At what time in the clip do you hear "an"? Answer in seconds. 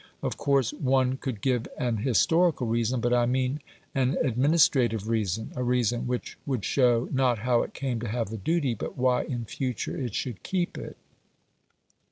1.77-1.97, 3.93-4.17